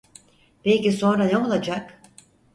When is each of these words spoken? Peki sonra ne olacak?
Peki 0.63 0.91
sonra 0.91 1.23
ne 1.25 1.37
olacak? 1.37 2.01